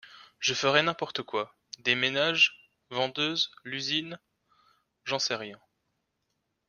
Je 0.39 0.55
ferai 0.55 0.81
n’importe 0.81 1.21
quoi, 1.21 1.55
des 1.77 1.93
ménages, 1.93 2.71
vendeuse, 2.89 3.51
l’usine, 3.63 4.19
j’en 5.03 5.19
sais 5.19 5.35
rien. 5.35 5.61